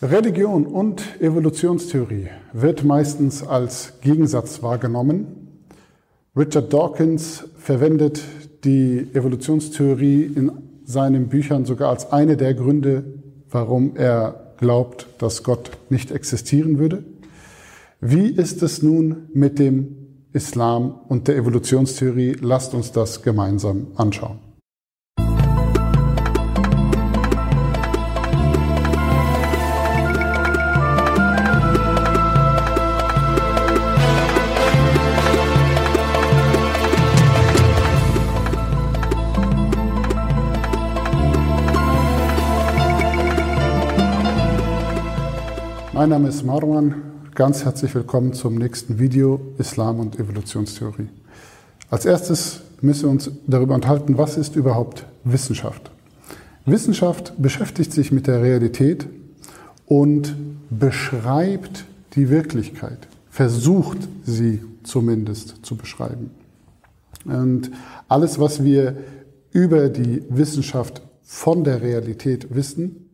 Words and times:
Religion 0.00 0.64
und 0.64 1.20
Evolutionstheorie 1.20 2.28
wird 2.52 2.84
meistens 2.84 3.44
als 3.44 3.94
Gegensatz 4.00 4.62
wahrgenommen. 4.62 5.26
Richard 6.36 6.72
Dawkins 6.72 7.48
verwendet 7.56 8.22
die 8.62 9.08
Evolutionstheorie 9.12 10.22
in 10.22 10.52
seinen 10.84 11.28
Büchern 11.28 11.64
sogar 11.64 11.90
als 11.90 12.12
eine 12.12 12.36
der 12.36 12.54
Gründe, 12.54 13.02
warum 13.50 13.96
er 13.96 14.54
glaubt, 14.58 15.08
dass 15.18 15.42
Gott 15.42 15.72
nicht 15.90 16.12
existieren 16.12 16.78
würde. 16.78 17.02
Wie 18.00 18.28
ist 18.28 18.62
es 18.62 18.84
nun 18.84 19.26
mit 19.34 19.58
dem 19.58 19.96
Islam 20.32 20.94
und 21.08 21.26
der 21.26 21.36
Evolutionstheorie? 21.36 22.36
Lasst 22.40 22.72
uns 22.72 22.92
das 22.92 23.24
gemeinsam 23.24 23.88
anschauen. 23.96 24.47
Mein 46.08 46.22
Name 46.22 46.30
ist 46.30 46.42
Marwan. 46.42 46.94
Ganz 47.34 47.66
herzlich 47.66 47.94
willkommen 47.94 48.32
zum 48.32 48.54
nächsten 48.54 48.98
Video 48.98 49.42
Islam 49.58 50.00
und 50.00 50.18
Evolutionstheorie. 50.18 51.10
Als 51.90 52.06
erstes 52.06 52.62
müssen 52.80 53.02
wir 53.02 53.10
uns 53.10 53.30
darüber 53.46 53.74
unterhalten, 53.74 54.16
was 54.16 54.38
ist 54.38 54.56
überhaupt 54.56 55.04
Wissenschaft? 55.24 55.90
Wissenschaft 56.64 57.34
beschäftigt 57.36 57.92
sich 57.92 58.10
mit 58.10 58.26
der 58.26 58.40
Realität 58.40 59.06
und 59.84 60.34
beschreibt 60.70 61.84
die 62.14 62.30
Wirklichkeit, 62.30 63.06
versucht 63.28 63.98
sie 64.24 64.62
zumindest 64.84 65.56
zu 65.60 65.76
beschreiben. 65.76 66.30
Und 67.26 67.70
alles, 68.08 68.40
was 68.40 68.64
wir 68.64 68.96
über 69.52 69.90
die 69.90 70.22
Wissenschaft 70.30 71.02
von 71.22 71.64
der 71.64 71.82
Realität 71.82 72.54
wissen, 72.54 73.07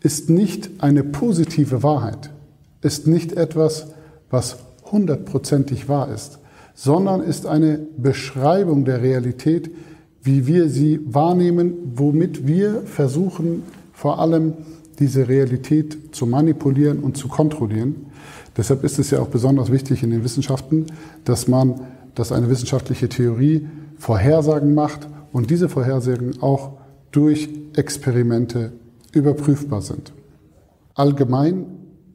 ist 0.00 0.30
nicht 0.30 0.70
eine 0.78 1.02
positive 1.02 1.82
Wahrheit, 1.82 2.30
ist 2.82 3.06
nicht 3.06 3.32
etwas, 3.32 3.88
was 4.30 4.58
hundertprozentig 4.90 5.88
wahr 5.88 6.12
ist, 6.12 6.38
sondern 6.74 7.20
ist 7.20 7.46
eine 7.46 7.80
Beschreibung 7.96 8.84
der 8.84 9.02
Realität, 9.02 9.70
wie 10.22 10.46
wir 10.46 10.68
sie 10.68 11.00
wahrnehmen, 11.04 11.74
womit 11.94 12.46
wir 12.46 12.82
versuchen, 12.82 13.62
vor 13.92 14.20
allem 14.20 14.54
diese 14.98 15.28
Realität 15.28 16.14
zu 16.14 16.26
manipulieren 16.26 17.00
und 17.00 17.16
zu 17.16 17.28
kontrollieren. 17.28 18.06
Deshalb 18.56 18.84
ist 18.84 18.98
es 18.98 19.10
ja 19.10 19.20
auch 19.20 19.28
besonders 19.28 19.70
wichtig 19.70 20.02
in 20.02 20.10
den 20.10 20.24
Wissenschaften, 20.24 20.86
dass 21.24 21.48
man, 21.48 21.80
dass 22.14 22.32
eine 22.32 22.48
wissenschaftliche 22.48 23.08
Theorie 23.08 23.68
Vorhersagen 23.96 24.74
macht 24.74 25.08
und 25.32 25.50
diese 25.50 25.68
Vorhersagen 25.68 26.42
auch 26.42 26.72
durch 27.10 27.48
Experimente 27.76 28.72
überprüfbar 29.12 29.82
sind. 29.82 30.12
Allgemein 30.94 31.66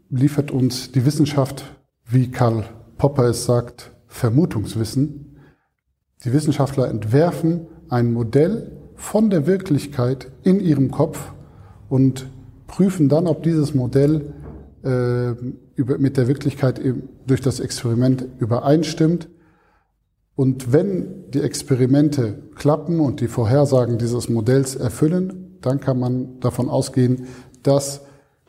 liefert 0.10 0.52
uns 0.52 0.92
die 0.92 1.06
Wissenschaft, 1.06 1.64
wie 2.06 2.30
Karl 2.30 2.66
Popper 2.98 3.26
es 3.26 3.46
sagt, 3.46 3.92
Vermutungswissen. 4.08 5.38
Die 6.24 6.34
Wissenschaftler 6.34 6.88
entwerfen 6.88 7.68
ein 7.90 8.14
Modell 8.14 8.72
von 8.96 9.30
der 9.30 9.48
Wirklichkeit 9.48 10.32
in 10.44 10.60
ihrem 10.60 10.92
Kopf 10.92 11.34
und 11.90 12.30
prüfen 12.68 13.10
dann, 13.10 13.28
ob 13.28 13.44
dieses 13.44 13.74
Modell 13.74 14.34
äh, 14.84 15.32
über, 15.76 15.98
mit 15.98 16.18
der 16.18 16.28
Wirklichkeit 16.28 16.80
durch 17.28 17.42
das 17.42 17.60
Experiment 17.60 18.26
übereinstimmt. 18.40 19.30
Und 20.36 20.72
wenn 20.74 21.30
die 21.32 21.42
Experimente 21.42 22.40
klappen 22.56 23.00
und 23.00 23.22
die 23.22 23.28
Vorhersagen 23.28 23.98
dieses 23.98 24.30
Modells 24.30 24.76
erfüllen, 24.76 25.53
dann 25.66 25.80
kann 25.80 26.00
man 26.00 26.40
davon 26.40 26.70
ausgehen, 26.70 27.28
dass 27.64 28.02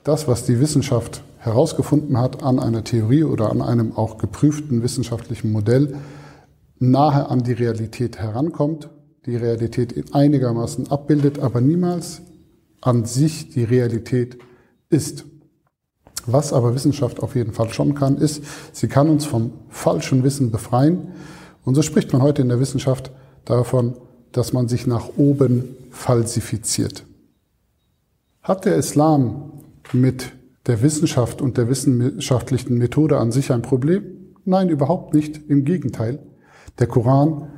das, 0.03 0.29
was 0.29 0.45
die 0.45 0.61
Wissenschaft 0.61 1.23
herausgefunden 1.39 2.19
hat 2.19 2.43
an 2.43 2.59
einer 2.59 2.85
Theorie 2.85 3.25
oder 3.25 3.51
an 3.51 3.63
einem 3.63 3.97
auch 3.97 4.19
geprüften 4.19 4.83
wissenschaftlichen 4.83 5.53
Modell, 5.53 5.97
nahe 6.79 7.29
an 7.29 7.43
die 7.43 7.53
Realität 7.53 8.19
herankommt, 8.19 8.91
die 9.27 9.37
Realität 9.37 10.15
einigermaßen 10.15 10.91
abbildet, 10.91 11.39
aber 11.39 11.61
niemals 11.61 12.23
an 12.81 13.05
sich 13.05 13.51
die 13.51 13.65
Realität 13.65 14.39
ist. 14.91 15.25
Was 16.27 16.53
aber 16.53 16.75
Wissenschaft 16.75 17.21
auf 17.21 17.35
jeden 17.35 17.53
Fall 17.53 17.71
schon 17.73 17.95
kann, 17.95 18.17
ist, 18.17 18.43
sie 18.73 18.89
kann 18.89 19.09
uns 19.09 19.25
vom 19.25 19.53
falschen 19.69 20.25
Wissen 20.25 20.51
befreien. 20.51 21.09
Und 21.65 21.75
so 21.75 21.83
spricht 21.83 22.13
man 22.13 22.23
heute 22.23 22.43
in 22.43 22.49
der 22.49 22.61
Wissenschaft 22.61 23.11
davon, 23.45 23.97
dass 24.34 24.54
man 24.54 24.68
sich 24.68 24.88
nach 24.88 25.10
oben 25.18 25.76
falsifiziert. 25.92 27.06
Hat 28.42 28.66
der 28.66 28.76
Islam 28.76 29.52
mit 29.94 30.32
der 30.68 30.82
Wissenschaft 30.82 31.42
und 31.42 31.58
der 31.58 31.68
wissenschaftlichen 31.68 32.78
Methode 32.78 33.18
an 33.18 33.32
sich 33.32 33.52
ein 33.52 33.62
Problem? 33.62 34.04
Nein, 34.46 34.70
überhaupt 34.70 35.14
nicht. 35.14 35.50
Im 35.50 35.66
Gegenteil. 35.66 36.20
Der 36.78 36.88
Koran 36.88 37.50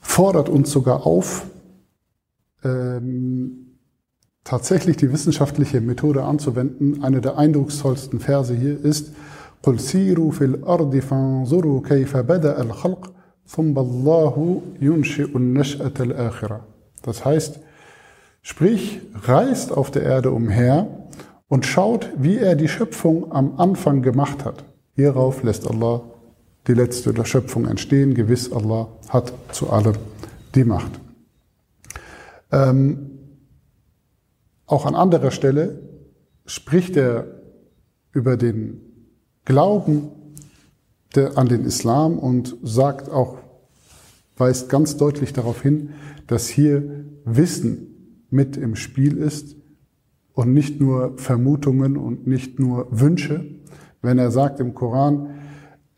fordert 0.00 0.48
uns 0.48 0.70
sogar 0.70 1.06
auf, 1.06 1.46
ähm, 2.64 3.78
tatsächlich 4.44 4.96
die 4.96 5.12
wissenschaftliche 5.12 5.80
Methode 5.80 6.24
anzuwenden. 6.24 7.02
Eine 7.02 7.20
der 7.20 7.38
eindrucksvollsten 7.38 8.20
Verse 8.20 8.54
hier 8.54 8.84
ist, 8.84 9.12
قل 9.62 9.78
سيروا 9.78 10.30
في 10.30 10.44
الأرض 10.44 10.96
فانظروا 10.96 11.82
كيف 11.88 12.16
بدأ 12.16 12.62
الخلق 12.62 13.12
das 17.01 17.25
heißt, 17.25 17.59
sprich, 18.41 18.99
reist 19.23 19.71
auf 19.71 19.89
der 19.89 20.03
Erde 20.03 20.31
umher 20.31 20.87
und 21.47 21.65
schaut, 21.65 22.09
wie 22.17 22.37
er 22.37 22.55
die 22.55 22.67
Schöpfung 22.67 23.31
am 23.31 23.57
Anfang 23.57 24.01
gemacht 24.01 24.43
hat. 24.43 24.65
Hierauf 24.95 25.43
lässt 25.43 25.69
Allah 25.69 26.01
die 26.67 26.73
letzte 26.73 27.13
der 27.13 27.23
Schöpfung 27.23 27.65
entstehen. 27.65 28.13
Gewiss, 28.13 28.51
Allah 28.51 28.89
hat 29.09 29.31
zu 29.51 29.69
allem 29.69 29.95
die 30.53 30.65
Macht. 30.65 30.99
Ähm, 32.51 33.11
auch 34.65 34.85
an 34.85 34.95
anderer 34.95 35.31
Stelle 35.31 35.79
spricht 36.45 36.97
er 36.97 37.27
über 38.11 38.35
den 38.35 38.81
Glauben 39.45 40.11
der, 41.14 41.38
an 41.38 41.48
den 41.48 41.64
Islam 41.64 42.18
und 42.18 42.56
sagt 42.62 43.10
auch, 43.10 43.38
weist 44.36 44.68
ganz 44.68 44.96
deutlich 44.96 45.32
darauf 45.32 45.62
hin, 45.62 45.90
dass 46.26 46.48
hier 46.48 47.04
Wissen 47.24 48.16
mit 48.30 48.56
im 48.56 48.76
Spiel 48.76 49.16
ist 49.18 49.56
und 50.32 50.54
nicht 50.54 50.80
nur 50.80 51.18
Vermutungen 51.18 51.96
und 51.96 52.26
nicht 52.26 52.58
nur 52.58 52.88
Wünsche. 52.90 53.44
Wenn 54.00 54.18
er 54.18 54.30
sagt 54.30 54.58
im 54.60 54.74
Koran, 54.74 55.28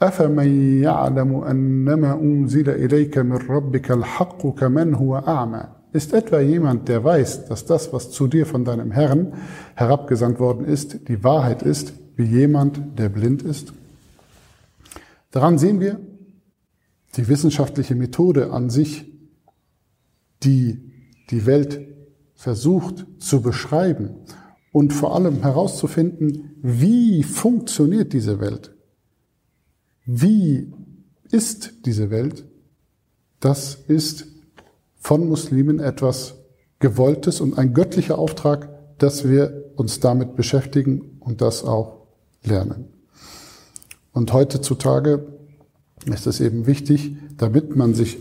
أفمن 0.03 0.83
يعلم 0.83 1.45
أنما 1.45 2.15
أنزل 2.15 2.71
إليك 2.71 3.19
من 3.19 3.37
ربك 3.37 3.91
الحق 3.91 4.47
كمن 4.47 4.95
هو 4.95 5.17
أعمى 5.17 5.65
Ist 5.93 6.13
etwa 6.13 6.41
jemand, 6.41 6.89
der 6.89 7.05
weiß, 7.05 7.47
dass 7.47 7.67
das, 7.67 7.93
was 7.93 8.11
zu 8.11 8.27
dir 8.27 8.47
von 8.47 8.65
deinem 8.65 8.91
Herrn 8.91 9.35
herabgesandt 9.77 10.41
worden 10.41 10.65
ist, 10.65 11.09
die 11.09 11.23
Wahrheit 11.23 11.63
ist, 11.63 11.93
wie 12.17 12.25
jemand, 12.25 12.99
der 12.99 13.09
blind 13.09 13.43
ist? 13.43 13.73
Daran 15.32 15.58
sehen 15.58 15.80
wir, 15.80 16.00
die 17.16 17.28
wissenschaftliche 17.28 17.96
Methode 17.96 18.52
an 18.52 18.70
sich, 18.70 19.06
die 20.44 20.92
die 21.30 21.46
Welt 21.46 21.88
versucht 22.34 23.06
zu 23.20 23.42
beschreiben 23.42 24.16
und 24.72 24.94
vor 24.94 25.16
allem 25.16 25.42
herauszufinden, 25.42 26.56
wie 26.62 27.24
funktioniert 27.24 28.14
diese 28.14 28.40
Welt? 28.40 28.76
Wie 30.06 30.72
ist 31.32 31.86
diese 31.86 32.10
Welt? 32.10 32.46
Das 33.40 33.76
ist 33.76 34.28
von 34.96 35.28
Muslimen 35.28 35.80
etwas 35.80 36.36
Gewolltes 36.80 37.42
und 37.42 37.58
ein 37.58 37.74
göttlicher 37.74 38.18
Auftrag, 38.18 38.70
dass 39.00 39.28
wir 39.28 39.72
uns 39.76 40.00
damit 40.00 40.36
beschäftigen 40.36 41.18
und 41.20 41.42
das 41.42 41.64
auch 41.64 42.08
lernen. 42.44 42.99
Und 44.20 44.34
heutzutage 44.34 45.26
ist 46.06 46.28
es 46.28 46.42
eben 46.42 46.68
wichtig, 46.68 47.16
damit 47.38 47.78
man 47.78 47.94
sich 47.94 48.18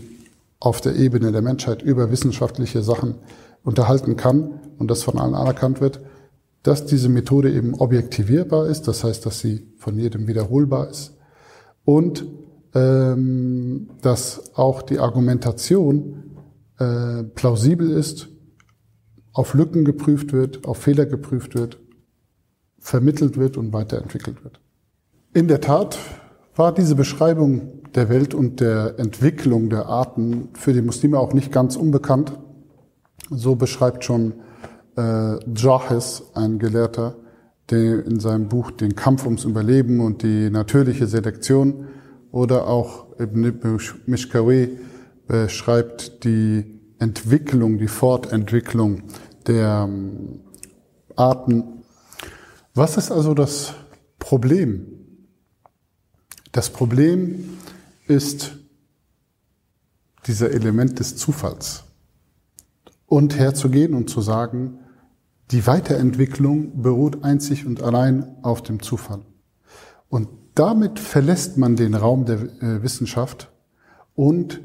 auf 0.61 0.79
der 0.79 0.95
Ebene 0.95 1.33
der 1.33 1.41
Menschheit 1.41 1.81
über 1.81 2.09
wissenschaftliche 2.09 2.83
Sachen 2.83 3.15
unterhalten 3.65 4.15
kann 4.15 4.61
und 4.77 4.89
das 4.89 5.03
von 5.03 5.19
allen 5.19 5.35
anerkannt 5.35 5.81
wird, 5.81 5.99
dass 6.63 6.85
diese 6.85 7.09
Methode 7.09 7.51
eben 7.51 7.73
objektivierbar 7.73 8.67
ist, 8.67 8.87
das 8.87 9.03
heißt, 9.03 9.25
dass 9.25 9.41
sie 9.41 9.67
von 9.75 9.99
jedem 9.99 10.25
wiederholbar 10.27 10.89
ist 10.89 11.17
und 11.83 12.25
ähm, 12.73 13.89
dass 14.01 14.55
auch 14.55 14.81
die 14.81 14.99
Argumentation 14.99 16.23
äh, 16.77 17.23
plausibel 17.23 17.91
ist, 17.91 18.29
auf 19.33 19.53
Lücken 19.53 19.83
geprüft 19.83 20.31
wird, 20.31 20.65
auf 20.65 20.77
Fehler 20.77 21.05
geprüft 21.05 21.55
wird 21.55 21.77
vermittelt 22.77 23.35
wird 23.35 23.57
und 23.57 23.73
weiterentwickelt 23.73 24.45
wird. 24.45 24.61
In 25.31 25.47
der 25.47 25.61
Tat 25.61 25.99
war 26.55 26.73
diese 26.73 26.95
Beschreibung 26.95 27.83
der 27.93 28.09
Welt 28.09 28.33
und 28.33 28.61
der 28.61 28.97
Entwicklung 28.97 29.69
der 29.69 29.85
Arten 29.85 30.49
für 30.53 30.73
die 30.73 30.81
Muslime 30.81 31.19
auch 31.19 31.33
nicht 31.33 31.51
ganz 31.51 31.75
unbekannt. 31.75 32.33
So 33.29 33.55
beschreibt 33.55 34.03
schon 34.03 34.33
äh, 34.97 35.37
Jahes, 35.55 36.23
ein 36.33 36.57
Gelehrter, 36.57 37.15
der 37.69 38.03
in 38.07 38.19
seinem 38.19 38.49
Buch 38.49 38.71
den 38.71 38.95
Kampf 38.95 39.25
ums 39.25 39.43
Überleben 39.43 39.99
und 39.99 40.23
die 40.23 40.49
natürliche 40.49 41.05
Selektion 41.05 41.85
oder 42.31 42.67
auch 42.67 43.05
Ibn 43.19 43.77
Mishkawi 44.07 44.79
beschreibt 45.27 46.23
die 46.23 46.79
Entwicklung, 46.97 47.77
die 47.77 47.87
Fortentwicklung 47.87 49.03
der 49.45 49.85
ähm, 49.87 50.39
Arten. 51.15 51.83
Was 52.73 52.97
ist 52.97 53.11
also 53.11 53.35
das 53.35 53.75
Problem? 54.17 54.98
Das 56.51 56.69
Problem 56.69 57.57
ist 58.07 58.57
dieser 60.25 60.51
Element 60.51 60.99
des 60.99 61.15
Zufalls. 61.15 61.83
Und 63.05 63.37
herzugehen 63.37 63.93
und 63.93 64.09
zu 64.09 64.21
sagen, 64.21 64.79
die 65.51 65.65
Weiterentwicklung 65.65 66.81
beruht 66.81 67.23
einzig 67.23 67.65
und 67.65 67.81
allein 67.81 68.35
auf 68.43 68.61
dem 68.61 68.81
Zufall. 68.81 69.21
Und 70.09 70.29
damit 70.53 70.99
verlässt 70.99 71.57
man 71.57 71.75
den 71.75 71.95
Raum 71.95 72.25
der 72.25 72.41
äh, 72.61 72.83
Wissenschaft 72.83 73.51
und 74.15 74.61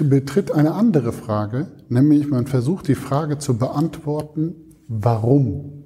betritt 0.00 0.50
eine 0.50 0.72
andere 0.72 1.12
Frage, 1.12 1.66
nämlich 1.88 2.26
man 2.28 2.46
versucht 2.46 2.88
die 2.88 2.94
Frage 2.94 3.38
zu 3.38 3.58
beantworten, 3.58 4.54
warum? 4.88 5.81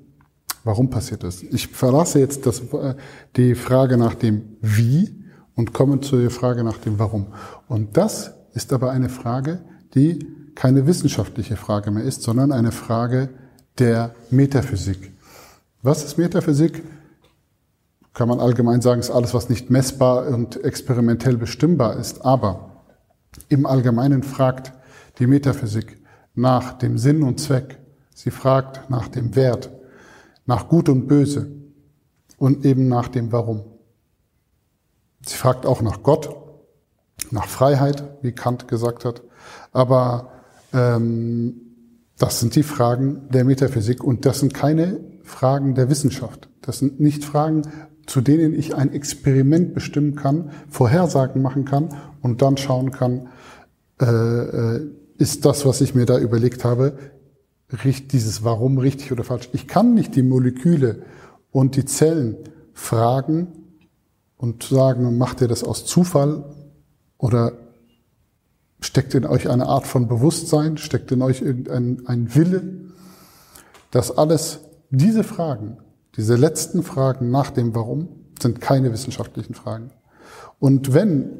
Warum 0.66 0.90
passiert 0.90 1.22
das? 1.22 1.44
Ich 1.44 1.68
verlasse 1.68 2.18
jetzt 2.18 2.44
das, 2.44 2.60
äh, 2.72 2.96
die 3.36 3.54
Frage 3.54 3.96
nach 3.96 4.14
dem 4.14 4.56
Wie 4.60 5.24
und 5.54 5.72
komme 5.72 6.00
zu 6.00 6.16
der 6.16 6.30
Frage 6.30 6.64
nach 6.64 6.78
dem 6.78 6.98
Warum. 6.98 7.28
Und 7.68 7.96
das 7.96 8.32
ist 8.52 8.72
aber 8.72 8.90
eine 8.90 9.08
Frage, 9.08 9.60
die 9.94 10.26
keine 10.56 10.88
wissenschaftliche 10.88 11.54
Frage 11.54 11.92
mehr 11.92 12.02
ist, 12.02 12.22
sondern 12.22 12.50
eine 12.50 12.72
Frage 12.72 13.28
der 13.78 14.16
Metaphysik. 14.30 15.12
Was 15.82 16.04
ist 16.04 16.18
Metaphysik? 16.18 16.82
Kann 18.12 18.26
man 18.26 18.40
allgemein 18.40 18.80
sagen, 18.80 18.98
ist 18.98 19.12
alles, 19.12 19.34
was 19.34 19.48
nicht 19.48 19.70
messbar 19.70 20.26
und 20.26 20.64
experimentell 20.64 21.36
bestimmbar 21.36 21.96
ist. 21.96 22.24
Aber 22.24 22.82
im 23.48 23.66
Allgemeinen 23.66 24.24
fragt 24.24 24.72
die 25.20 25.28
Metaphysik 25.28 25.96
nach 26.34 26.72
dem 26.72 26.98
Sinn 26.98 27.22
und 27.22 27.38
Zweck. 27.38 27.78
Sie 28.16 28.32
fragt 28.32 28.90
nach 28.90 29.06
dem 29.06 29.36
Wert, 29.36 29.70
nach 30.46 30.68
Gut 30.68 30.88
und 30.88 31.06
Böse 31.06 31.50
und 32.38 32.64
eben 32.64 32.88
nach 32.88 33.08
dem 33.08 33.32
Warum. 33.32 33.64
Sie 35.24 35.36
fragt 35.36 35.66
auch 35.66 35.82
nach 35.82 36.02
Gott, 36.02 36.34
nach 37.30 37.46
Freiheit, 37.46 38.04
wie 38.22 38.32
Kant 38.32 38.68
gesagt 38.68 39.04
hat. 39.04 39.22
Aber 39.72 40.30
ähm, 40.72 41.60
das 42.18 42.40
sind 42.40 42.54
die 42.54 42.62
Fragen 42.62 43.28
der 43.30 43.44
Metaphysik 43.44 44.02
und 44.02 44.24
das 44.24 44.40
sind 44.40 44.54
keine 44.54 45.00
Fragen 45.22 45.74
der 45.74 45.90
Wissenschaft. 45.90 46.48
Das 46.62 46.78
sind 46.78 47.00
nicht 47.00 47.24
Fragen, 47.24 47.62
zu 48.06 48.20
denen 48.20 48.54
ich 48.54 48.74
ein 48.74 48.92
Experiment 48.92 49.74
bestimmen 49.74 50.14
kann, 50.14 50.50
Vorhersagen 50.70 51.42
machen 51.42 51.64
kann 51.64 51.88
und 52.22 52.40
dann 52.40 52.56
schauen 52.56 52.92
kann, 52.92 53.28
äh, 54.00 54.06
äh, 54.06 54.90
ist 55.18 55.44
das, 55.44 55.66
was 55.66 55.80
ich 55.80 55.94
mir 55.94 56.06
da 56.06 56.18
überlegt 56.18 56.64
habe, 56.64 56.96
dieses 58.12 58.44
Warum 58.44 58.78
richtig 58.78 59.12
oder 59.12 59.24
falsch. 59.24 59.48
Ich 59.52 59.66
kann 59.66 59.94
nicht 59.94 60.14
die 60.14 60.22
Moleküle 60.22 61.02
und 61.50 61.76
die 61.76 61.84
Zellen 61.84 62.36
fragen 62.72 63.48
und 64.36 64.62
sagen, 64.62 65.18
macht 65.18 65.40
ihr 65.40 65.48
das 65.48 65.64
aus 65.64 65.84
Zufall 65.84 66.44
oder 67.18 67.52
Steckt 68.80 69.14
in 69.14 69.24
euch 69.24 69.48
eine 69.48 69.66
Art 69.66 69.86
von 69.86 70.06
Bewusstsein? 70.06 70.76
Steckt 70.76 71.10
in 71.10 71.22
euch 71.22 71.40
irgendein 71.40 72.02
ein 72.06 72.34
Wille? 72.34 72.62
Das 73.90 74.16
alles, 74.16 74.60
diese 74.90 75.24
Fragen, 75.24 75.78
diese 76.16 76.36
letzten 76.36 76.82
Fragen 76.82 77.30
nach 77.30 77.50
dem 77.50 77.74
Warum, 77.74 78.08
sind 78.40 78.60
keine 78.60 78.92
wissenschaftlichen 78.92 79.54
Fragen. 79.54 79.90
Und 80.58 80.92
wenn 80.92 81.30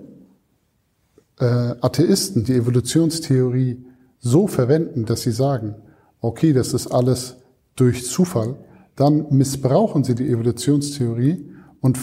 äh, 1.39 1.45
Atheisten 1.45 2.45
die 2.45 2.55
Evolutionstheorie 2.55 3.85
so 4.19 4.47
verwenden, 4.47 5.05
dass 5.05 5.23
sie 5.23 5.33
sagen, 5.33 5.75
okay, 6.21 6.53
das 6.53 6.73
ist 6.73 6.89
alles 6.89 7.37
durch 7.77 8.07
Zufall, 8.07 8.57
dann 8.97 9.27
missbrauchen 9.31 10.05
sie 10.05 10.15
die 10.15 10.29
Evolutionstheorie 10.29 11.51
und 11.81 11.99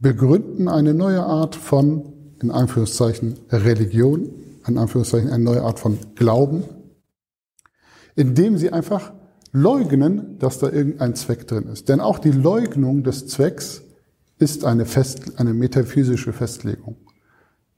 begründen 0.00 0.68
eine 0.68 0.94
neue 0.94 1.24
Art 1.24 1.54
von 1.56 2.12
in 2.40 2.50
Anführungszeichen 2.50 3.38
Religion, 3.50 4.28
in 4.66 4.78
Anführungszeichen 4.78 5.30
eine 5.30 5.42
neue 5.42 5.62
Art 5.62 5.80
von 5.80 5.98
Glauben, 6.14 6.64
indem 8.14 8.58
sie 8.58 8.72
einfach 8.72 9.12
leugnen, 9.52 10.38
dass 10.38 10.58
da 10.58 10.70
irgendein 10.70 11.14
Zweck 11.14 11.46
drin 11.46 11.68
ist. 11.68 11.88
Denn 11.88 12.00
auch 12.00 12.18
die 12.18 12.30
Leugnung 12.30 13.02
des 13.04 13.26
Zwecks 13.26 13.82
ist 14.38 14.64
eine, 14.64 14.84
Fest, 14.84 15.38
eine 15.38 15.54
metaphysische 15.54 16.32
Festlegung. 16.32 16.96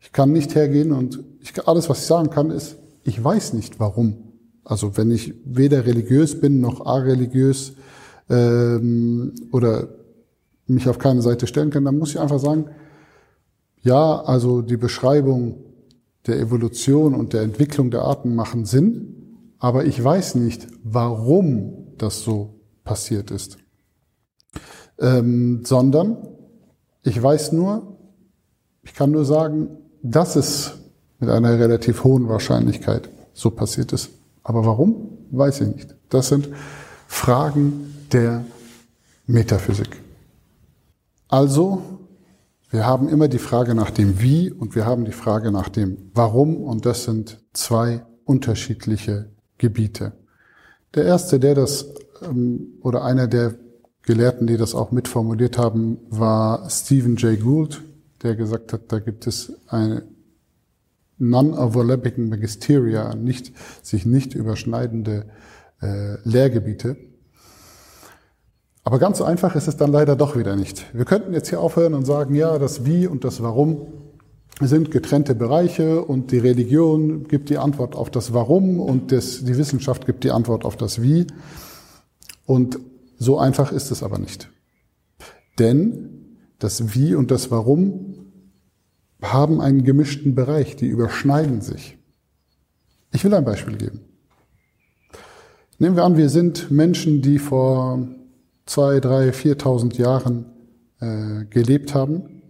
Ich 0.00 0.12
kann 0.12 0.32
nicht 0.32 0.55
hergehen 0.55 0.93
und 0.93 1.23
ich, 1.41 1.67
alles, 1.69 1.88
was 1.88 2.00
ich 2.00 2.06
sagen 2.06 2.31
kann, 2.31 2.50
ist, 2.50 2.76
ich 3.05 3.23
weiß 3.23 3.52
nicht 3.52 3.79
warum. 3.79 4.28
Also 4.69 4.99
wenn 4.99 5.11
ich 5.11 5.32
weder 5.47 5.87
religiös 5.87 6.38
bin 6.38 6.61
noch 6.61 6.85
areligiös 6.85 7.73
ähm, 8.29 9.32
oder 9.50 9.88
mich 10.67 10.87
auf 10.87 10.99
keine 10.99 11.23
Seite 11.23 11.47
stellen 11.47 11.70
kann, 11.70 11.87
dann 11.87 11.97
muss 11.97 12.11
ich 12.11 12.20
einfach 12.20 12.38
sagen, 12.38 12.67
ja, 13.81 14.20
also 14.20 14.61
die 14.61 14.76
Beschreibung 14.76 15.65
der 16.26 16.38
Evolution 16.38 17.15
und 17.15 17.32
der 17.32 17.43
Entwicklung 17.43 17.91
der 17.91 18.03
Arten 18.03 18.35
machen 18.35 18.67
Sinn, 18.67 19.38
aber 19.59 19.87
ich 19.87 20.05
weiß 20.05 20.35
nicht, 20.35 20.67
warum 20.85 21.94
das 21.97 22.20
so 22.20 22.61
passiert 22.85 23.31
ist. 23.31 23.56
Ähm, 24.99 25.62
sondern 25.65 26.19
ich 27.05 27.20
weiß 27.20 27.53
nur, 27.53 27.97
ich 28.82 28.93
kann 28.93 29.12
nur 29.12 29.25
sagen, 29.25 29.70
dass 30.03 30.37
es 30.37 30.75
mit 31.20 31.31
einer 31.31 31.59
relativ 31.59 32.05
hohen 32.05 32.29
Wahrscheinlichkeit 32.29 33.09
so 33.32 33.50
passiert 33.50 33.94
ist. 33.94 34.11
Aber 34.49 34.65
warum, 34.65 35.19
weiß 35.31 35.61
ich 35.61 35.75
nicht. 35.75 35.97
Das 36.09 36.29
sind 36.29 36.49
Fragen 37.06 38.06
der 38.12 38.47
Metaphysik. 39.27 40.01
Also 41.29 41.82
wir 42.70 42.87
haben 42.87 43.11
immer 43.11 43.29
die 43.29 43.39
Frage 43.39 43.75
nach 43.75 43.91
dem 43.91 44.22
Wie 44.22 44.51
und 44.51 44.75
wir 44.75 44.87
haben 44.87 45.05
die 45.05 45.13
Frage 45.13 45.53
nach 45.53 45.69
dem 45.69 45.99
Warum 46.15 46.56
und 46.63 46.87
das 46.87 47.05
sind 47.05 47.44
zwei 47.53 48.06
unterschiedliche 48.25 49.29
Gebiete. 49.58 50.13
Der 50.94 51.05
erste, 51.05 51.39
der 51.39 51.55
das, 51.55 51.87
ähm, 52.22 52.79
oder 52.81 53.05
einer 53.05 53.27
der 53.27 53.55
Gelehrten, 54.01 54.46
die 54.46 54.56
das 54.56 54.75
auch 54.75 54.93
mitformuliert 54.93 55.58
haben, 55.58 55.99
war 56.08 56.70
Stephen 56.70 57.17
Jay 57.17 57.37
Gould, 57.37 57.82
der 58.22 58.34
gesagt 58.34 58.72
hat, 58.72 58.91
da 58.93 58.99
gibt 58.99 59.27
es 59.27 59.53
eine 59.67 60.05
non-overlapping 61.19 62.29
Magisteria, 62.29 63.15
nicht, 63.15 63.53
sich 63.82 64.06
nicht 64.06 64.34
überschneidende 64.34 65.27
äh, 65.82 66.17
Lehrgebiete. 66.25 66.96
Aber 68.84 68.98
ganz 68.98 69.19
so 69.19 69.25
einfach 69.25 69.55
ist 69.55 69.69
es 69.69 69.77
dann 69.77 69.93
leider 69.93 70.17
doch 70.17 70.37
wieder 70.37 70.56
nicht. 70.56 70.87
Wir 70.94 71.05
könnten 71.05 71.34
jetzt 71.34 71.51
hier 71.51 71.60
aufhören 71.60 71.94
und 71.94 72.06
sagen, 72.06 72.34
ja, 72.34 72.58
das 72.58 72.87
Wie 72.87 73.06
und 73.06 73.25
das 73.25 73.43
Warum 73.43 73.89
sind 74.60 74.91
getrennte 74.91 75.34
Bereiche 75.34 76.03
und 76.03 76.32
die 76.32 76.39
Religion 76.39 77.29
gibt 77.29 77.51
die 77.51 77.58
Antwort 77.58 77.94
auf 77.94 78.10
das 78.10 78.32
Warum 78.32 78.81
und 78.81 79.13
das, 79.13 79.44
die 79.44 79.56
Wissenschaft 79.56 80.06
gibt 80.06 80.25
die 80.25 80.31
Antwort 80.31 80.65
auf 80.65 80.77
das 80.77 81.03
Wie. 81.03 81.27
Und 82.46 82.79
so 83.19 83.39
einfach 83.39 83.72
ist 83.72 83.91
es 83.91 84.03
aber 84.03 84.19
nicht. 84.19 84.48
Denn 85.58 86.39
das 86.58 86.94
Wie 86.94 87.15
und 87.15 87.31
das 87.31 87.51
Warum 87.51 88.18
haben 89.22 89.60
einen 89.60 89.84
gemischten 89.84 90.34
Bereich, 90.34 90.77
die 90.77 90.87
überschneiden 90.87 91.60
sich. 91.60 91.96
Ich 93.13 93.25
will 93.25 93.34
ein 93.34 93.44
Beispiel 93.44 93.77
geben. 93.77 94.01
Nehmen 95.79 95.96
wir 95.96 96.05
an, 96.05 96.17
wir 96.17 96.29
sind 96.29 96.70
Menschen, 96.70 97.22
die 97.22 97.39
vor 97.39 98.08
zwei, 98.67 99.01
drei, 99.01 99.32
viertausend 99.32 99.96
Jahren 99.96 100.46
äh, 101.01 101.44
gelebt 101.46 101.94
haben 101.94 102.43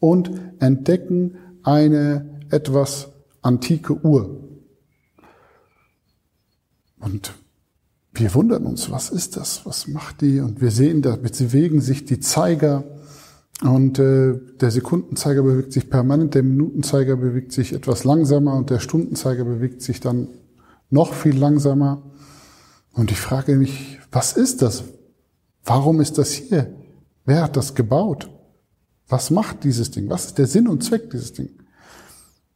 und 0.00 0.30
entdecken 0.58 1.36
eine 1.62 2.40
etwas 2.50 3.08
antike 3.42 4.04
Uhr. 4.04 4.44
Und 7.00 7.34
wir 8.12 8.34
wundern 8.34 8.66
uns, 8.66 8.90
was 8.90 9.10
ist 9.10 9.36
das? 9.36 9.64
Was 9.64 9.86
macht 9.86 10.20
die? 10.20 10.40
Und 10.40 10.60
wir 10.60 10.70
sehen, 10.70 11.02
da 11.02 11.16
bewegen 11.16 11.80
sich 11.80 12.04
die 12.04 12.20
Zeiger 12.20 12.84
und 13.62 13.98
äh, 13.98 14.38
der 14.60 14.70
Sekundenzeiger 14.70 15.42
bewegt 15.42 15.72
sich 15.72 15.90
permanent, 15.90 16.34
der 16.34 16.44
Minutenzeiger 16.44 17.16
bewegt 17.16 17.52
sich 17.52 17.72
etwas 17.72 18.04
langsamer 18.04 18.54
und 18.54 18.70
der 18.70 18.78
Stundenzeiger 18.78 19.44
bewegt 19.44 19.82
sich 19.82 20.00
dann 20.00 20.28
noch 20.90 21.12
viel 21.12 21.36
langsamer. 21.36 22.02
Und 22.92 23.10
ich 23.10 23.18
frage 23.18 23.56
mich, 23.56 23.98
was 24.12 24.32
ist 24.34 24.62
das? 24.62 24.84
Warum 25.64 26.00
ist 26.00 26.18
das 26.18 26.32
hier? 26.32 26.72
Wer 27.24 27.42
hat 27.42 27.56
das 27.56 27.74
gebaut? 27.74 28.30
Was 29.08 29.30
macht 29.30 29.64
dieses 29.64 29.90
Ding? 29.90 30.08
Was 30.08 30.26
ist 30.26 30.38
der 30.38 30.46
Sinn 30.46 30.68
und 30.68 30.84
Zweck 30.84 31.10
dieses 31.10 31.32
Ding? 31.32 31.50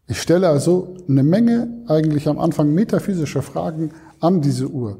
Ich 0.07 0.21
stelle 0.21 0.49
also 0.49 0.97
eine 1.09 1.23
Menge 1.23 1.85
eigentlich 1.89 2.29
am 2.29 2.39
Anfang 2.39 2.75
metaphysischer 2.75 3.43
Fragen 3.43 3.91
an 4.21 4.41
diese 4.41 4.69
Uhr. 4.69 4.99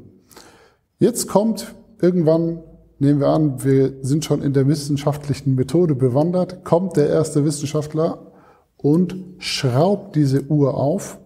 Jetzt 0.99 1.27
kommt 1.27 1.75
irgendwann, 2.01 2.61
nehmen 3.03 3.19
wir 3.19 3.27
an, 3.27 3.63
wir 3.63 3.93
sind 4.01 4.25
schon 4.25 4.41
in 4.41 4.53
der 4.53 4.67
wissenschaftlichen 4.67 5.55
Methode 5.55 5.93
bewandert, 5.93 6.63
kommt 6.63 6.97
der 6.97 7.09
erste 7.09 7.45
Wissenschaftler 7.45 8.31
und 8.77 9.15
schraubt 9.37 10.15
diese 10.15 10.43
Uhr 10.47 10.75
auf 10.75 11.19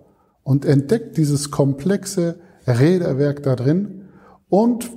und 0.44 0.66
entdeckt 0.66 1.18
dieses 1.18 1.52
komplexe 1.52 2.40
Räderwerk 2.68 3.44
da 3.44 3.56
drin 3.56 4.04
und 4.50 4.90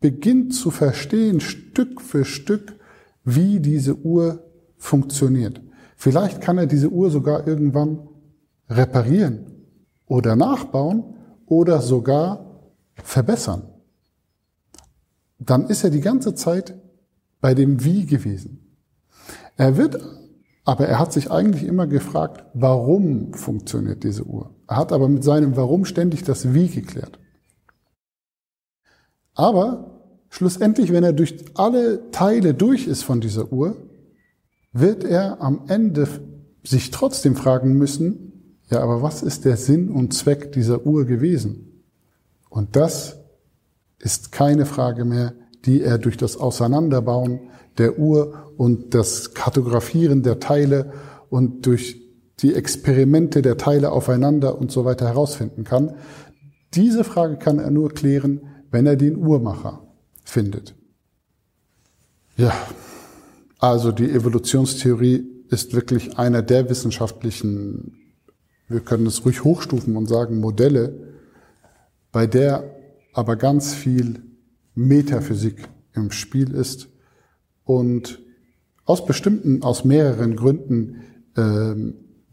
beginnt 0.00 0.54
zu 0.54 0.70
verstehen, 0.70 1.40
Stück 1.40 2.00
für 2.00 2.24
Stück, 2.24 2.76
wie 3.24 3.60
diese 3.60 3.96
Uhr 3.96 4.44
funktioniert. 4.76 5.60
Vielleicht 5.96 6.40
kann 6.40 6.58
er 6.58 6.66
diese 6.66 6.88
Uhr 6.88 7.10
sogar 7.10 7.46
irgendwann 7.46 8.08
reparieren 8.70 9.46
oder 10.06 10.36
nachbauen 10.36 11.04
oder 11.46 11.80
sogar 11.80 12.62
verbessern. 13.02 13.62
Dann 15.38 15.66
ist 15.66 15.84
er 15.84 15.90
die 15.90 16.00
ganze 16.00 16.34
Zeit 16.34 16.74
bei 17.40 17.54
dem 17.54 17.84
Wie 17.84 18.06
gewesen. 18.06 18.76
Er 19.56 19.76
wird, 19.76 20.00
aber 20.64 20.86
er 20.86 20.98
hat 20.98 21.12
sich 21.12 21.30
eigentlich 21.30 21.64
immer 21.64 21.86
gefragt, 21.86 22.44
warum 22.54 23.32
funktioniert 23.34 24.04
diese 24.04 24.24
Uhr. 24.24 24.54
Er 24.66 24.76
hat 24.76 24.92
aber 24.92 25.08
mit 25.08 25.24
seinem 25.24 25.56
Warum 25.56 25.84
ständig 25.84 26.24
das 26.24 26.52
Wie 26.54 26.68
geklärt. 26.68 27.18
Aber 29.34 30.02
schlussendlich, 30.30 30.92
wenn 30.92 31.04
er 31.04 31.12
durch 31.12 31.44
alle 31.54 32.10
Teile 32.10 32.54
durch 32.54 32.86
ist 32.86 33.02
von 33.02 33.20
dieser 33.20 33.52
Uhr, 33.52 33.76
wird 34.72 35.04
er 35.04 35.40
am 35.40 35.62
Ende 35.68 36.08
sich 36.64 36.90
trotzdem 36.90 37.36
fragen 37.36 37.74
müssen, 37.74 38.28
ja, 38.70 38.82
aber 38.82 39.00
was 39.00 39.22
ist 39.22 39.44
der 39.44 39.56
Sinn 39.56 39.90
und 39.90 40.12
Zweck 40.12 40.52
dieser 40.52 40.84
Uhr 40.84 41.06
gewesen? 41.06 41.84
Und 42.50 42.76
das 42.76 43.16
ist 43.98 44.32
keine 44.32 44.66
Frage 44.66 45.04
mehr, 45.04 45.34
die 45.64 45.82
er 45.82 45.98
durch 45.98 46.16
das 46.16 46.36
Auseinanderbauen 46.36 47.50
der 47.78 47.98
Uhr 47.98 48.52
und 48.56 48.94
das 48.94 49.34
Kartografieren 49.34 50.22
der 50.22 50.40
Teile 50.40 50.92
und 51.30 51.66
durch 51.66 52.00
die 52.40 52.54
Experimente 52.54 53.42
der 53.42 53.56
Teile 53.56 53.90
aufeinander 53.90 54.58
und 54.58 54.70
so 54.70 54.84
weiter 54.84 55.06
herausfinden 55.06 55.64
kann. 55.64 55.96
Diese 56.74 57.04
Frage 57.04 57.36
kann 57.36 57.58
er 57.58 57.70
nur 57.70 57.90
klären, 57.90 58.42
wenn 58.70 58.86
er 58.86 58.96
den 58.96 59.16
Uhrmacher 59.16 59.82
findet. 60.24 60.74
Ja, 62.36 62.52
also 63.58 63.90
die 63.90 64.10
Evolutionstheorie 64.10 65.26
ist 65.50 65.74
wirklich 65.74 66.18
einer 66.18 66.42
der 66.42 66.68
wissenschaftlichen, 66.68 68.14
wir 68.68 68.80
können 68.80 69.06
es 69.06 69.24
ruhig 69.24 69.42
hochstufen 69.42 69.96
und 69.96 70.06
sagen, 70.06 70.38
Modelle, 70.38 71.14
bei 72.12 72.26
der 72.26 72.77
aber 73.18 73.34
ganz 73.34 73.74
viel 73.74 74.22
Metaphysik 74.76 75.68
im 75.92 76.12
Spiel 76.12 76.52
ist 76.52 76.88
und 77.64 78.20
aus 78.84 79.04
bestimmten, 79.06 79.64
aus 79.64 79.84
mehreren 79.84 80.36
Gründen, 80.36 81.02
äh, 81.34 81.74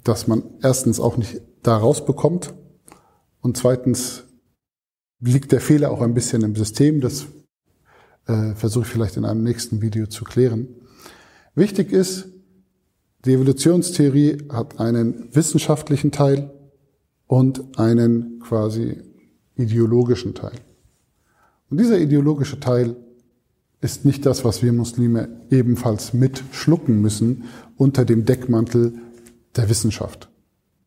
dass 0.04 0.28
man 0.28 0.44
erstens 0.62 1.00
auch 1.00 1.18
nicht 1.18 1.42
da 1.64 1.76
rausbekommt 1.76 2.54
und 3.42 3.58
zweitens 3.58 4.26
liegt 5.20 5.54
der 5.54 5.60
Fehler 5.60 5.90
auch 5.90 6.02
ein 6.02 6.14
bisschen 6.14 6.44
im 6.44 6.56
System. 6.56 7.02
Das 7.02 7.26
äh, 8.28 8.54
versuche 8.54 8.86
ich 8.86 8.92
vielleicht 8.92 9.18
in 9.18 9.26
einem 9.26 9.42
nächsten 9.42 9.82
Video 9.82 10.06
zu 10.06 10.24
klären. 10.24 10.68
Wichtig 11.56 11.92
ist, 11.94 12.28
die 13.26 13.34
Evolutionstheorie 13.34 14.50
hat 14.50 14.80
einen 14.80 15.34
wissenschaftlichen 15.34 16.12
Teil 16.12 16.52
und 17.26 17.80
einen 17.80 18.40
quasi 18.40 19.02
ideologischen 19.56 20.36
Teil. 20.36 20.60
Und 21.70 21.80
dieser 21.80 22.00
ideologische 22.00 22.60
Teil 22.60 22.96
ist 23.82 24.06
nicht 24.06 24.26
das, 24.26 24.46
was 24.46 24.64
wir 24.64 24.74
Muslime 24.74 25.30
ebenfalls 25.50 26.14
mitschlucken 26.14 27.02
müssen 27.02 27.46
unter 27.78 28.06
dem 28.06 28.26
Deckmantel 28.26 28.94
der 29.56 29.70
Wissenschaft 29.70 30.30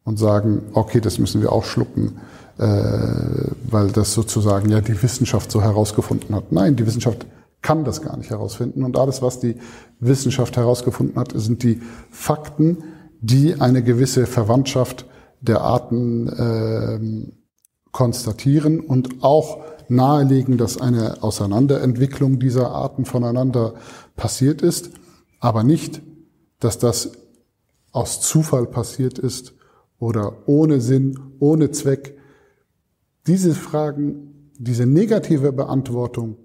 und 0.04 0.18
sagen, 0.18 0.62
okay, 0.72 1.00
das 1.00 1.18
müssen 1.18 1.40
wir 1.40 1.52
auch 1.52 1.64
schlucken, 1.64 2.18
äh, 2.58 2.64
weil 3.70 3.88
das 3.88 4.14
sozusagen 4.14 4.70
ja 4.70 4.80
die 4.80 5.00
Wissenschaft 5.02 5.50
so 5.50 5.62
herausgefunden 5.62 6.34
hat. 6.34 6.50
Nein, 6.52 6.76
die 6.76 6.86
Wissenschaft 6.86 7.26
kann 7.62 7.84
das 7.84 8.02
gar 8.02 8.16
nicht 8.16 8.30
herausfinden. 8.30 8.84
Und 8.84 8.96
alles, 8.96 9.22
was 9.22 9.40
die 9.40 9.56
Wissenschaft 10.00 10.56
herausgefunden 10.56 11.16
hat, 11.16 11.32
sind 11.34 11.62
die 11.62 11.80
Fakten, 12.10 12.78
die 13.20 13.60
eine 13.60 13.82
gewisse 13.82 14.26
Verwandtschaft 14.26 15.06
der 15.40 15.60
Arten 15.60 16.28
äh, 16.28 17.32
konstatieren 17.92 18.80
und 18.80 19.22
auch 19.22 19.60
nahelegen, 19.90 20.58
dass 20.58 20.80
eine 20.80 21.22
Auseinanderentwicklung 21.22 22.38
dieser 22.38 22.70
Arten 22.70 23.04
voneinander 23.04 23.74
passiert 24.16 24.62
ist, 24.62 24.90
aber 25.40 25.62
nicht, 25.64 26.02
dass 26.60 26.78
das 26.78 27.12
aus 27.92 28.20
Zufall 28.20 28.66
passiert 28.66 29.18
ist 29.18 29.54
oder 29.98 30.36
ohne 30.46 30.80
Sinn, 30.80 31.18
ohne 31.38 31.70
Zweck. 31.70 32.18
Diese 33.26 33.54
Fragen, 33.54 34.52
diese 34.58 34.86
negative 34.86 35.52
Beantwortung 35.52 36.36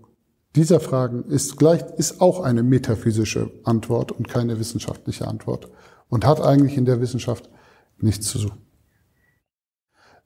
dieser 0.56 0.80
Fragen 0.80 1.26
ist 1.26 1.58
gleich, 1.58 1.82
ist 1.98 2.22
auch 2.22 2.42
eine 2.42 2.62
metaphysische 2.62 3.50
Antwort 3.64 4.12
und 4.12 4.28
keine 4.28 4.60
wissenschaftliche 4.60 5.28
Antwort 5.28 5.70
und 6.10 6.26
hat 6.26 6.42
eigentlich 6.42 6.78
in 6.78 6.86
der 6.86 7.02
Wissenschaft 7.02 7.50
nichts 7.98 8.28
zu 8.28 8.38
suchen. 8.38 8.62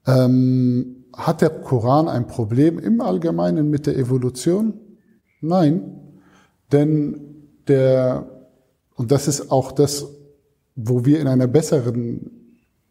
Ähm, 0.08 1.04
hat 1.12 1.42
der 1.42 1.50
Koran 1.50 2.08
ein 2.08 2.26
Problem 2.26 2.78
im 2.78 3.00
Allgemeinen 3.00 3.68
mit 3.68 3.86
der 3.86 3.96
Evolution? 3.96 4.74
Nein, 5.40 6.00
denn 6.72 7.20
der, 7.66 8.48
und 8.94 9.12
das 9.12 9.28
ist 9.28 9.50
auch 9.50 9.72
das, 9.72 10.06
wo 10.74 11.04
wir 11.04 11.20
in 11.20 11.28
einer 11.28 11.46
besseren 11.46 12.30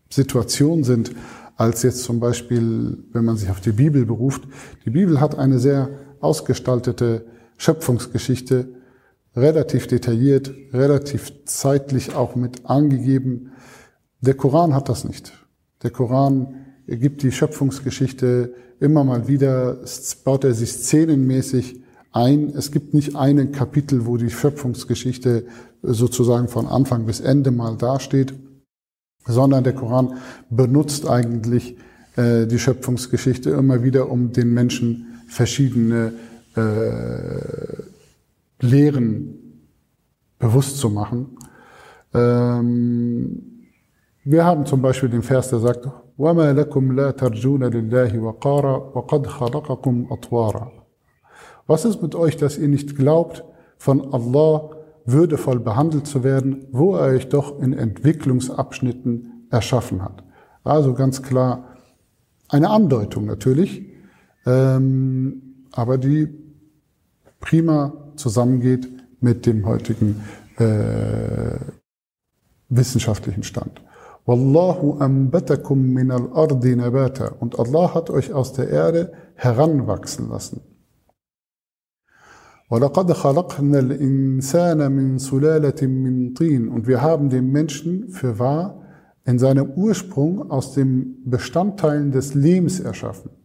Situation 0.10 0.84
sind, 0.84 1.12
als 1.56 1.82
jetzt 1.84 2.04
zum 2.04 2.20
Beispiel, 2.20 3.04
wenn 3.12 3.26
man 3.26 3.38
sich 3.38 3.50
auf 3.50 3.62
die 3.62 3.72
Bibel 3.72 4.06
beruft. 4.06 4.44
Die 4.86 4.92
Bibel 4.92 5.20
hat 5.20 5.38
eine 5.38 5.58
sehr 5.58 5.90
ausgestaltete 6.20 7.26
Schöpfungsgeschichte, 7.58 8.68
relativ 9.36 9.88
detailliert, 9.88 10.52
relativ 10.72 11.32
zeitlich 11.46 12.16
auch 12.16 12.36
mit 12.36 12.66
angegeben. 12.66 13.52
Der 14.22 14.36
Koran 14.36 14.76
hat 14.76 14.90
das 14.90 15.04
nicht. 15.04 15.34
Der 15.82 15.90
Koran 15.92 16.67
gibt 16.88 17.22
die 17.22 17.32
Schöpfungsgeschichte 17.32 18.53
immer 18.79 19.03
mal 19.03 19.27
wieder, 19.27 19.77
baut 20.24 20.44
er 20.44 20.53
sich 20.53 20.72
szenenmäßig 20.72 21.82
ein. 22.13 22.50
Es 22.56 22.72
gibt 22.72 22.94
nicht 22.94 23.15
einen 23.15 23.51
Kapitel, 23.51 24.06
wo 24.06 24.17
die 24.17 24.29
Schöpfungsgeschichte 24.29 25.46
sozusagen 25.82 26.48
von 26.48 26.65
Anfang 26.65 27.06
bis 27.06 27.20
Ende 27.20 27.51
mal 27.51 27.75
dasteht, 27.75 28.34
sondern 29.25 29.63
der 29.63 29.74
Koran 29.74 30.13
benutzt 30.50 31.08
eigentlich 31.08 31.77
äh, 32.15 32.48
die 32.48 32.60
Schöpfungsgeschichte 32.60 33.50
immer 33.50 33.84
wieder, 33.84 34.10
um 34.10 34.32
den 34.32 34.53
Menschen 34.53 35.22
verschiedene 35.27 36.13
äh, 36.56 37.82
Lehren 38.60 39.36
bewusst 40.39 40.77
zu 40.77 40.89
machen. 40.89 41.38
Ähm, 42.13 43.41
wir 44.24 44.46
haben 44.46 44.65
zum 44.65 44.82
Beispiel 44.82 45.10
den 45.10 45.22
Vers, 45.22 45.50
der 45.50 45.60
sagt, 45.60 45.88
وَمَا 46.19 46.52
لَكُمْ 46.52 46.93
لَا 46.93 47.11
تَرْجُونَ 47.11 47.64
لِلَّهِ 47.64 48.19
وَقَارًا 48.19 48.76
وَقَدْ 48.95 49.26
خَلَقَكُمْ 49.26 50.07
أَطْوَارًا 50.11 50.71
Was 51.67 51.85
ist 51.85 52.02
mit 52.02 52.14
euch, 52.14 52.37
dass 52.37 52.59
ihr 52.59 52.69
nicht 52.69 52.97
glaubt, 52.97 53.45
von 53.79 54.12
Allah 54.12 54.71
würdevoll 55.05 55.59
behandelt 55.61 56.07
zu 56.07 56.23
werden, 56.23 56.67
wo 56.71 56.95
er 56.95 57.14
euch 57.14 57.29
doch 57.29 57.61
in 57.61 57.73
Entwicklungsabschnitten 57.73 59.49
erschaffen 59.50 60.02
hat? 60.02 60.23
Also 60.64 60.95
ganz 60.95 61.23
klar 61.23 61.76
eine 62.49 62.71
Andeutung 62.71 63.25
natürlich, 63.26 63.87
ähm, 64.47 65.67
aber 65.73 65.99
die 65.99 66.29
prima 67.41 67.93
zusammengeht 68.17 68.88
mit 69.21 69.47
dem 69.47 69.67
heutigen 69.67 70.23
äh, 70.59 71.57
wissenschaftlichen 72.69 73.43
Stand. 73.43 73.83
Wallahu 74.26 74.99
ambatakum 75.00 75.79
min 75.79 76.11
al-ardi 76.11 76.76
nabata. 76.76 77.35
Und 77.41 77.59
Allah 77.59 77.95
hat 77.95 78.11
euch 78.11 78.33
aus 78.33 78.52
der 78.52 78.69
Erde 78.69 79.12
heranwachsen 79.35 80.29
lassen. 80.29 80.61
وَلَقَدْ 82.71 83.12
خَلَقْنَا 83.12 83.79
الْإِنسَانَ 83.79 84.93
مِنْ 84.93 85.19
سُلَالَةٍ 85.19 85.87
مِنْ 85.87 86.35
طِينٍ 86.35 86.69
Und 86.69 86.87
wir 86.87 87.02
haben 87.02 87.29
den 87.29 87.50
Menschen 87.50 88.09
für 88.09 88.38
wahr 88.38 88.81
in 89.25 89.38
seinem 89.38 89.73
Ursprung 89.73 90.50
aus 90.50 90.73
den 90.73 91.23
Bestandteilen 91.26 92.12
des 92.12 92.33
Lehms 92.33 92.81
erschaffen. 92.81 93.36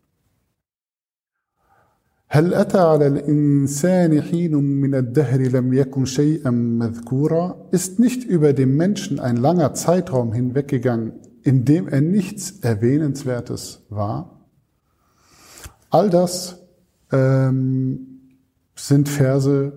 هل 2.32 2.54
أتى 2.54 2.78
على 2.78 3.08
الإنسان 3.08 4.22
حين 4.22 4.56
من 4.56 4.96
الدهر 4.96 5.42
لم 5.42 5.74
يكن 5.74 6.06
شيئا 6.06 6.50
مذكورا? 6.52 7.70
Ist 7.72 8.00
nicht 8.00 8.24
über 8.24 8.54
dem 8.54 8.76
Menschen 8.76 9.20
ein 9.20 9.38
langer 9.38 9.74
Zeitraum 9.74 10.34
hinweggegangen, 10.34 11.14
in 11.44 11.64
dem 11.64 11.88
er 11.88 12.02
nichts 12.02 12.60
Erwähnenswertes 12.60 13.86
war? 13.90 14.46
All 15.90 16.10
das 16.10 16.68
ähm, 17.12 18.20
sind 18.76 19.08
Verse, 19.08 19.72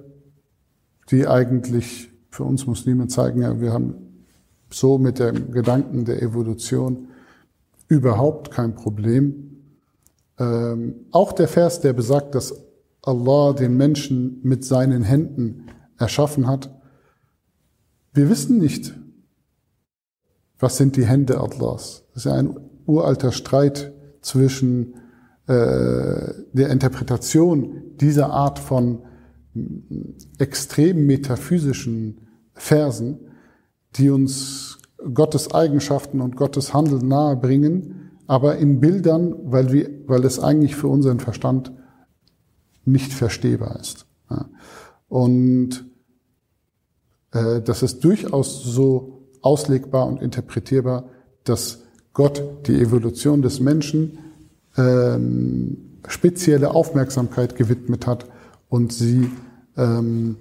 die 1.11 1.29
eigentlich 1.29 2.11
für 2.31 2.45
uns 2.45 2.67
Muslime 2.67 3.07
zeigen, 3.07 3.43
ja, 3.43 3.61
wir 3.61 3.73
haben 3.73 3.95
so 4.71 4.99
mit 4.99 5.19
dem 5.19 5.53
Gedanken 5.53 6.05
der 6.05 6.23
Evolution 6.23 7.09
überhaupt 7.89 8.51
kein 8.51 8.75
Problem. 8.75 9.44
Ähm, 10.38 11.08
auch 11.12 11.32
der 11.32 11.48
Vers, 11.48 11.82
der 11.82 11.94
besagt, 11.94 12.36
dass 12.36 12.54
Allah 13.02 13.54
den 13.54 13.78
Menschen 13.78 14.40
mit 14.44 14.66
seinen 14.66 15.04
Händen 15.04 15.68
erschaffen 15.98 16.48
hat. 16.48 16.70
Wir 18.14 18.30
wissen 18.30 18.58
nicht, 18.58 18.94
was 20.60 20.78
sind 20.78 20.96
die 20.96 21.06
Hände 21.06 21.40
Allahs. 21.40 22.04
Das 22.14 22.26
ist 22.26 22.32
ja 22.32 22.34
ein 22.34 22.58
uralter 22.86 23.32
Streit 23.32 23.94
zwischen 24.22 24.96
äh, 25.48 26.34
der 26.54 26.70
Interpretation 26.70 27.96
dieser 28.00 28.32
Art 28.32 28.60
von 28.60 29.04
extrem 30.38 31.06
metaphysischen 31.06 32.28
Versen, 32.54 33.20
die 33.96 34.10
uns 34.10 34.80
Gottes 35.14 35.54
Eigenschaften 35.54 36.20
und 36.20 36.36
Gottes 36.36 36.74
Handeln 36.74 37.08
nahe 37.08 37.36
bringen, 37.36 38.05
aber 38.28 38.58
in 38.58 38.80
Bildern, 38.80 39.36
weil, 39.44 39.72
wir, 39.72 39.90
weil 40.08 40.26
es 40.26 40.40
eigentlich 40.40 40.76
für 40.76 40.88
unseren 40.88 41.20
Verstand 41.20 41.72
nicht 42.86 43.14
verstehbar 43.14 43.80
ist. 43.80 44.06
Und 45.08 45.86
äh, 47.32 47.62
das 47.62 47.84
ist 47.84 48.04
durchaus 48.04 48.64
so 48.64 49.28
auslegbar 49.42 50.08
und 50.08 50.22
interpretierbar, 50.22 51.06
dass 51.44 51.84
Gott 52.14 52.42
die 52.68 52.80
Evolution 52.80 53.42
des 53.42 53.60
Menschen 53.60 54.18
ähm, 54.78 56.00
spezielle 56.08 56.72
Aufmerksamkeit 56.72 57.56
gewidmet 57.56 58.08
hat 58.08 58.26
und 58.70 58.94
sie 58.94 59.30
ähm, 59.78 60.38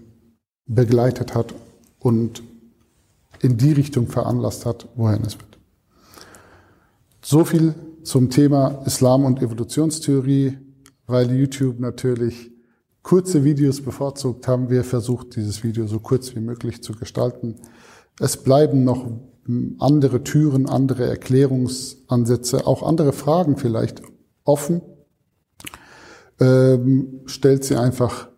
begleitet 0.66 1.34
hat 1.34 1.54
und 1.98 2.42
in 3.40 3.58
die 3.58 3.72
Richtung 3.72 4.06
veranlasst 4.06 4.64
hat, 4.64 4.88
wohin 4.96 5.22
es 5.22 5.38
wird. 5.38 5.53
So 7.26 7.42
viel 7.42 7.74
zum 8.02 8.28
Thema 8.28 8.82
Islam 8.84 9.24
und 9.24 9.40
Evolutionstheorie, 9.40 10.58
weil 11.06 11.32
YouTube 11.32 11.80
natürlich 11.80 12.50
kurze 13.02 13.44
Videos 13.44 13.80
bevorzugt 13.80 14.46
haben 14.46 14.68
wir 14.68 14.84
versucht, 14.84 15.34
dieses 15.34 15.64
Video 15.64 15.86
so 15.86 16.00
kurz 16.00 16.36
wie 16.36 16.40
möglich 16.40 16.82
zu 16.82 16.92
gestalten. 16.92 17.54
Es 18.20 18.36
bleiben 18.36 18.84
noch 18.84 19.10
andere 19.78 20.22
Türen, 20.22 20.68
andere 20.68 21.06
Erklärungsansätze, 21.06 22.66
auch 22.66 22.82
andere 22.82 23.14
Fragen 23.14 23.56
vielleicht 23.56 24.02
offen. 24.44 24.82
Ähm, 26.38 27.22
stellt 27.24 27.64
sie 27.64 27.76
einfach 27.76 28.28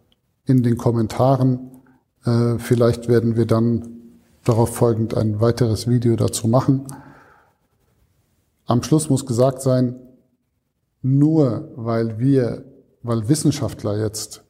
in 0.44 0.62
den 0.62 0.76
Kommentaren. 0.76 1.72
Äh, 2.24 2.60
vielleicht 2.60 3.08
werden 3.08 3.34
wir 3.34 3.46
dann 3.46 3.88
darauf 4.44 4.76
folgend 4.76 5.16
ein 5.16 5.40
weiteres 5.40 5.88
Video 5.88 6.14
dazu 6.14 6.46
machen. 6.46 6.86
Am 8.66 8.82
Schluss 8.82 9.08
muss 9.08 9.26
gesagt 9.26 9.62
sein, 9.62 9.96
nur 11.02 11.72
weil 11.76 12.18
wir, 12.18 12.64
weil 13.02 13.28
Wissenschaftler 13.28 13.98
jetzt 13.98 14.42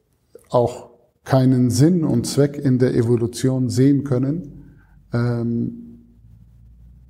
auch 0.49 0.91
keinen 1.25 1.71
Sinn 1.71 2.05
und 2.05 2.27
Zweck 2.27 2.57
in 2.57 2.79
der 2.79 2.95
Evolution 2.95 3.69
sehen 3.69 4.05
können 4.05 4.79
ähm, 5.13 6.05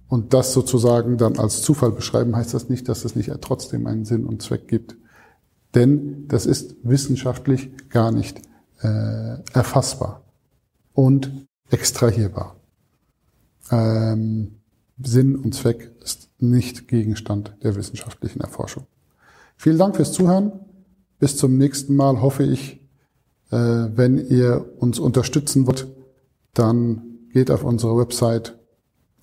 und 0.08 0.34
das 0.34 0.52
sozusagen 0.52 1.16
dann 1.16 1.38
als 1.38 1.62
Zufall 1.62 1.92
beschreiben, 1.92 2.34
heißt 2.34 2.54
das 2.54 2.68
nicht, 2.68 2.88
dass 2.88 3.04
es 3.04 3.14
nicht 3.14 3.30
trotzdem 3.40 3.86
einen 3.86 4.04
Sinn 4.04 4.24
und 4.24 4.42
Zweck 4.42 4.66
gibt. 4.68 4.96
Denn 5.74 6.26
das 6.28 6.46
ist 6.46 6.76
wissenschaftlich 6.82 7.70
gar 7.88 8.10
nicht 8.10 8.40
äh, 8.80 9.38
erfassbar 9.52 10.24
und 10.94 11.46
extrahierbar. 11.70 12.56
Ähm, 13.70 14.56
Sinn 15.02 15.36
und 15.36 15.54
Zweck 15.54 15.92
ist 16.02 16.30
nicht 16.38 16.88
Gegenstand 16.88 17.54
der 17.62 17.76
wissenschaftlichen 17.76 18.40
Erforschung. 18.40 18.86
Vielen 19.56 19.78
Dank 19.78 19.96
fürs 19.96 20.12
Zuhören. 20.12 20.52
Bis 21.18 21.36
zum 21.36 21.56
nächsten 21.56 21.96
Mal 21.96 22.20
hoffe 22.20 22.44
ich, 22.44 22.80
äh, 23.50 23.56
wenn 23.56 24.18
ihr 24.28 24.72
uns 24.78 24.98
unterstützen 24.98 25.66
wollt, 25.66 25.86
dann 26.54 27.02
geht 27.32 27.50
auf 27.50 27.64
unsere 27.64 27.96
Website 27.98 28.58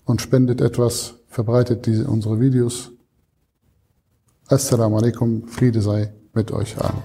und 0.06 0.22
spendet 0.22 0.62
etwas, 0.62 1.16
verbreitet 1.28 1.86
diese, 1.86 2.08
unsere 2.08 2.40
Videos. 2.40 2.92
Assalamu 4.48 4.98
alaikum, 4.98 5.48
Friede 5.48 5.82
sei 5.82 6.14
mit 6.34 6.52
euch 6.52 6.76
allen. 6.78 7.02